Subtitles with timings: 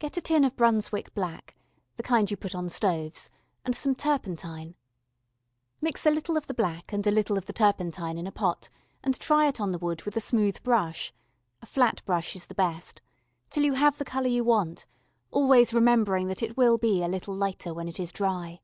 [0.00, 1.54] Get a tin of Brunswick black
[1.94, 3.30] the kind you put on stoves
[3.64, 4.74] and some turpentine.
[5.80, 8.68] Mix a little of the black and a little of the turpentine in a pot
[9.04, 11.12] and try it on the wood with a smooth brush
[11.62, 13.00] a flat brush is the best
[13.48, 14.86] till you have the colour you want,
[15.30, 18.58] always remembering that it will be a little lighter when it is dry.